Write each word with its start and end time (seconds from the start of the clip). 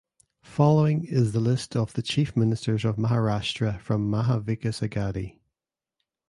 Following 0.41 1.03
is 1.05 1.31
the 1.31 1.39
list 1.39 1.75
of 1.75 1.93
the 1.93 2.01
Chief 2.01 2.35
Ministers 2.35 2.85
of 2.85 2.95
Maharashtra 2.95 3.79
from 3.81 4.09
Maha 4.09 4.41
Vikas 4.41 4.81
Aghadi. 4.81 5.37